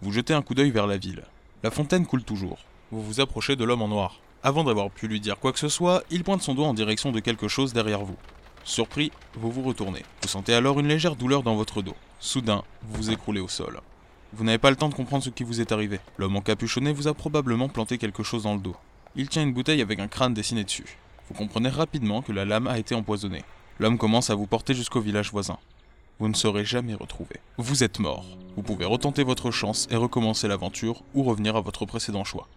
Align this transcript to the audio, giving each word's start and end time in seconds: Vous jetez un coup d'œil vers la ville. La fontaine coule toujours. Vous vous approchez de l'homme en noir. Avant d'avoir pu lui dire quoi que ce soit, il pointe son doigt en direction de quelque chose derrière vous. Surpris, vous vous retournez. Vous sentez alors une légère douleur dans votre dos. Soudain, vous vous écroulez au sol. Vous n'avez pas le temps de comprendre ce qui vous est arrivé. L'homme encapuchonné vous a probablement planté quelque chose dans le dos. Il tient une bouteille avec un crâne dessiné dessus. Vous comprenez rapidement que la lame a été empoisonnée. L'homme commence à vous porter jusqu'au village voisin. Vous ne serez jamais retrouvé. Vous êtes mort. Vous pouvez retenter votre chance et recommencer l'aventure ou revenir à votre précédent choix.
Vous 0.00 0.12
jetez 0.12 0.32
un 0.32 0.42
coup 0.42 0.54
d'œil 0.54 0.70
vers 0.70 0.86
la 0.86 0.96
ville. 0.96 1.24
La 1.64 1.72
fontaine 1.72 2.06
coule 2.06 2.22
toujours. 2.22 2.58
Vous 2.92 3.02
vous 3.02 3.20
approchez 3.20 3.56
de 3.56 3.64
l'homme 3.64 3.82
en 3.82 3.88
noir. 3.88 4.20
Avant 4.44 4.62
d'avoir 4.62 4.90
pu 4.90 5.08
lui 5.08 5.18
dire 5.18 5.40
quoi 5.40 5.52
que 5.52 5.58
ce 5.58 5.68
soit, 5.68 6.04
il 6.08 6.22
pointe 6.22 6.40
son 6.40 6.54
doigt 6.54 6.68
en 6.68 6.74
direction 6.74 7.10
de 7.10 7.18
quelque 7.18 7.48
chose 7.48 7.72
derrière 7.72 8.04
vous. 8.04 8.16
Surpris, 8.62 9.10
vous 9.34 9.50
vous 9.50 9.62
retournez. 9.62 10.04
Vous 10.22 10.28
sentez 10.28 10.54
alors 10.54 10.78
une 10.78 10.86
légère 10.86 11.16
douleur 11.16 11.42
dans 11.42 11.56
votre 11.56 11.82
dos. 11.82 11.96
Soudain, 12.20 12.62
vous 12.82 12.96
vous 12.96 13.10
écroulez 13.10 13.40
au 13.40 13.48
sol. 13.48 13.80
Vous 14.32 14.44
n'avez 14.44 14.58
pas 14.58 14.70
le 14.70 14.76
temps 14.76 14.88
de 14.88 14.94
comprendre 14.94 15.24
ce 15.24 15.30
qui 15.30 15.42
vous 15.42 15.60
est 15.60 15.72
arrivé. 15.72 15.98
L'homme 16.16 16.36
encapuchonné 16.36 16.92
vous 16.92 17.08
a 17.08 17.14
probablement 17.14 17.68
planté 17.68 17.98
quelque 17.98 18.22
chose 18.22 18.44
dans 18.44 18.54
le 18.54 18.60
dos. 18.60 18.76
Il 19.16 19.28
tient 19.28 19.42
une 19.42 19.52
bouteille 19.52 19.82
avec 19.82 19.98
un 19.98 20.06
crâne 20.06 20.32
dessiné 20.32 20.62
dessus. 20.62 20.96
Vous 21.28 21.34
comprenez 21.34 21.70
rapidement 21.70 22.22
que 22.22 22.30
la 22.30 22.44
lame 22.44 22.68
a 22.68 22.78
été 22.78 22.94
empoisonnée. 22.94 23.42
L'homme 23.80 23.98
commence 23.98 24.30
à 24.30 24.36
vous 24.36 24.46
porter 24.46 24.74
jusqu'au 24.74 25.00
village 25.00 25.32
voisin. 25.32 25.58
Vous 26.20 26.28
ne 26.28 26.34
serez 26.34 26.64
jamais 26.64 26.94
retrouvé. 26.94 27.36
Vous 27.56 27.82
êtes 27.82 27.98
mort. 27.98 28.24
Vous 28.58 28.64
pouvez 28.64 28.86
retenter 28.86 29.22
votre 29.22 29.52
chance 29.52 29.86
et 29.88 29.94
recommencer 29.94 30.48
l'aventure 30.48 31.04
ou 31.14 31.22
revenir 31.22 31.54
à 31.54 31.60
votre 31.60 31.86
précédent 31.86 32.24
choix. 32.24 32.48